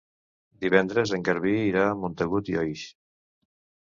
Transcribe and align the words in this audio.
Divendres 0.63 1.11
en 1.17 1.25
Garbí 1.27 1.53
irà 1.65 1.83
a 1.89 1.91
Montagut 2.05 2.49
i 2.55 2.57
Oix. 2.63 2.87